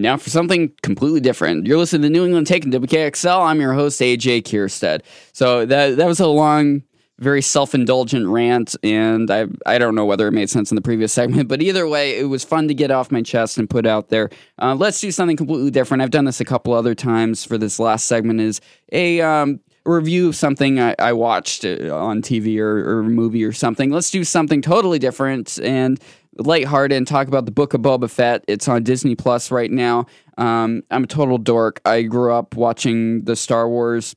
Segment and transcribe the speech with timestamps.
[0.00, 1.66] Now for something completely different.
[1.66, 3.44] You're listening to New England Taken WKXL.
[3.44, 5.02] I'm your host AJ Kierstead.
[5.32, 6.82] So that that was a long,
[7.18, 11.12] very self-indulgent rant, and I I don't know whether it made sense in the previous
[11.20, 14.08] segment, but either way, it was fun to get off my chest and put out
[14.08, 14.30] there.
[14.60, 16.02] Uh, let's do something completely different.
[16.02, 17.44] I've done this a couple other times.
[17.44, 18.60] For this last segment, is
[18.92, 23.52] a um, review of something I, I watched uh, on TV or, or movie or
[23.52, 23.90] something.
[23.90, 26.00] Let's do something totally different and
[26.36, 28.44] lighthearted and talk about the Book of Boba Fett.
[28.48, 30.06] It's on Disney Plus right now.
[30.38, 31.80] Um, I'm a total dork.
[31.84, 34.14] I grew up watching the Star Wars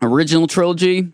[0.00, 1.12] original trilogy.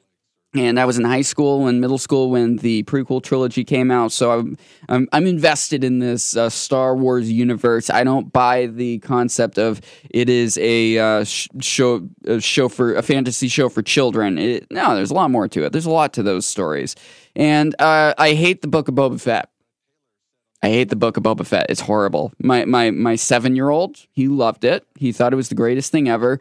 [0.54, 4.12] And I was in high school and middle school when the prequel trilogy came out,
[4.12, 4.56] so I'm
[4.88, 7.90] I'm, I'm invested in this uh, Star Wars universe.
[7.90, 12.94] I don't buy the concept of it is a uh, sh- show a show for
[12.94, 14.38] a fantasy show for children.
[14.38, 15.72] It, no, there's a lot more to it.
[15.72, 16.96] There's a lot to those stories,
[17.36, 19.50] and uh, I hate the Book of Boba Fett.
[20.62, 21.66] I hate the book of Boba Fett.
[21.68, 22.32] It's horrible.
[22.42, 24.86] My my my seven year old, he loved it.
[24.96, 26.40] He thought it was the greatest thing ever.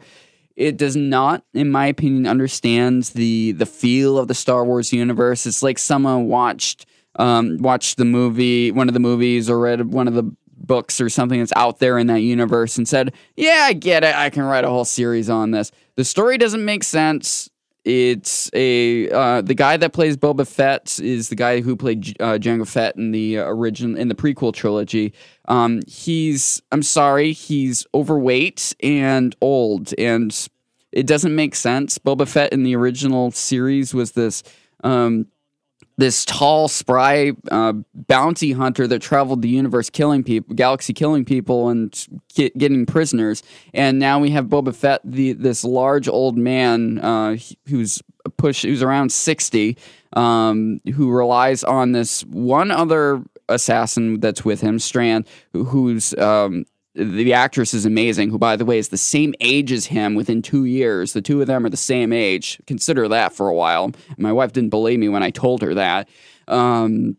[0.56, 5.46] It does not, in my opinion, understand the the feel of the Star Wars universe.
[5.46, 10.08] It's like someone watched um, watched the movie, one of the movies, or read one
[10.08, 10.24] of the
[10.56, 14.16] books or something that's out there in that universe and said, "Yeah, I get it.
[14.16, 17.48] I can write a whole series on this." The story doesn't make sense.
[17.88, 22.36] It's a uh, the guy that plays Boba Fett is the guy who played uh,
[22.36, 25.14] Jango Fett in the original in the prequel trilogy.
[25.46, 30.48] Um, he's I'm sorry, he's overweight and old, and
[30.92, 31.96] it doesn't make sense.
[31.96, 34.42] Boba Fett in the original series was this
[34.84, 35.26] um,
[35.98, 41.68] this tall, spry uh, bounty hunter that traveled the universe, killing people, galaxy killing people,
[41.68, 43.42] and get, getting prisoners.
[43.74, 48.00] And now we have Boba Fett, the this large old man uh, who's
[48.36, 49.76] push, who's around sixty,
[50.12, 56.64] um, who relies on this one other assassin that's with him, Strand, who, who's um,
[56.98, 60.42] the actress is amazing, who, by the way, is the same age as him within
[60.42, 61.12] two years.
[61.12, 62.60] The two of them are the same age.
[62.66, 63.92] Consider that for a while.
[64.16, 66.08] My wife didn't believe me when I told her that.
[66.48, 67.16] Um,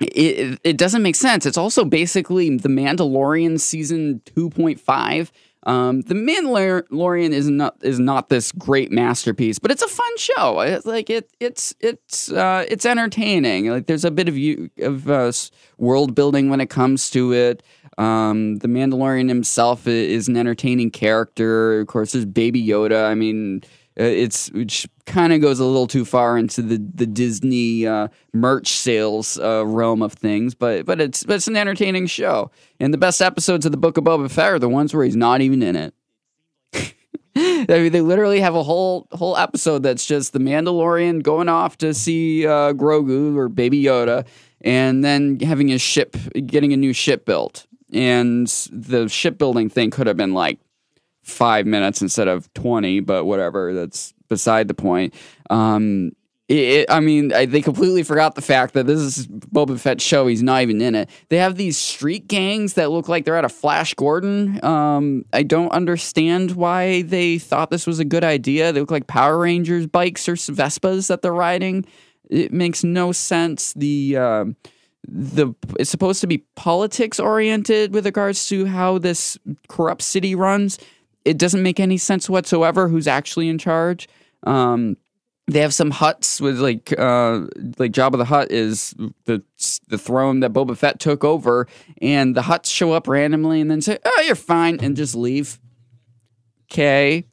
[0.00, 1.46] it, it doesn't make sense.
[1.46, 5.30] It's also basically The Mandalorian season 2.5.
[5.64, 10.58] Um, the Mandalorian is not is not this great masterpiece, but it's a fun show.
[10.58, 13.68] It's like it it's it's uh, it's entertaining.
[13.68, 15.30] Like there's a bit of you of uh,
[15.78, 17.62] world building when it comes to it.
[17.98, 21.80] Um, the Mandalorian himself is an entertaining character.
[21.80, 23.06] Of course, there's Baby Yoda.
[23.06, 23.62] I mean,
[24.00, 28.08] uh, it's which kind of goes a little too far into the the Disney uh,
[28.32, 32.50] merch sales uh, realm of things, but but it's but it's an entertaining show.
[32.80, 35.16] And the best episodes of the Book of Boba Fett are the ones where he's
[35.16, 35.94] not even in it.
[37.36, 41.76] I mean, they literally have a whole whole episode that's just the Mandalorian going off
[41.78, 44.26] to see uh, Grogu or Baby Yoda,
[44.62, 46.16] and then having his ship,
[46.46, 50.58] getting a new ship built and the shipbuilding thing could have been like
[51.22, 55.14] five minutes instead of 20 but whatever that's beside the point
[55.50, 56.12] um,
[56.52, 60.04] it, it, I mean, I, they completely forgot the fact that this is Boba Fett's
[60.04, 60.26] show.
[60.26, 61.08] He's not even in it.
[61.30, 64.62] They have these street gangs that look like they're at a Flash Gordon.
[64.62, 68.70] Um, I don't understand why they thought this was a good idea.
[68.70, 71.86] They look like Power Rangers bikes or Vespas that they're riding.
[72.28, 73.72] It makes no sense.
[73.72, 74.44] The uh,
[75.06, 80.78] the it's supposed to be politics oriented with regards to how this corrupt city runs.
[81.24, 84.08] It doesn't make any sense whatsoever who's actually in charge.
[84.44, 84.96] Um,
[85.48, 87.46] they have some Hutts with like uh,
[87.78, 89.42] like Jabba the Hutt is the
[89.88, 91.66] the throne that Boba Fett took over,
[92.00, 95.58] and the Hutts show up randomly and then say, "Oh, you're fine," and just leave.
[96.70, 97.26] Okay.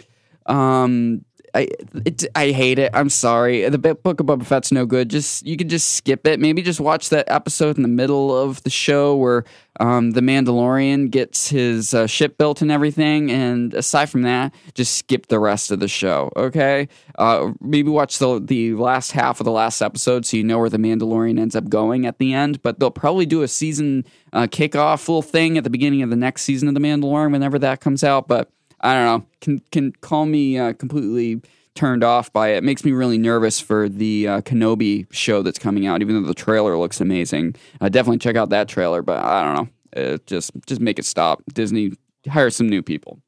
[0.47, 1.23] Um,
[1.53, 1.67] I
[2.05, 2.91] it, I hate it.
[2.93, 3.67] I'm sorry.
[3.67, 5.09] The Book of Boba Fett's no good.
[5.09, 6.39] Just you can just skip it.
[6.39, 9.45] Maybe just watch that episode in the middle of the show where
[9.79, 13.31] um, the Mandalorian gets his uh, ship built and everything.
[13.31, 16.31] And aside from that, just skip the rest of the show.
[16.35, 16.89] Okay.
[17.17, 20.69] Uh, maybe watch the the last half of the last episode so you know where
[20.69, 22.61] the Mandalorian ends up going at the end.
[22.61, 26.15] But they'll probably do a season uh, kickoff little thing at the beginning of the
[26.15, 28.27] next season of the Mandalorian whenever that comes out.
[28.27, 28.51] But
[28.81, 29.27] I don't know.
[29.41, 31.41] Can can call me uh, completely
[31.75, 32.57] turned off by it.
[32.57, 32.63] it.
[32.63, 36.01] Makes me really nervous for the uh, Kenobi show that's coming out.
[36.01, 39.01] Even though the trailer looks amazing, uh, definitely check out that trailer.
[39.01, 40.03] But I don't know.
[40.03, 41.41] Uh, just just make it stop.
[41.53, 41.91] Disney
[42.27, 43.21] hire some new people.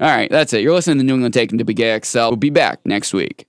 [0.00, 0.60] All right, that's it.
[0.60, 2.28] You're listening to New England Taken to WKXL.
[2.28, 3.46] We'll be back next week.